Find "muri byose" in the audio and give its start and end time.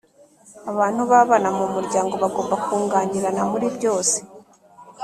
3.51-4.17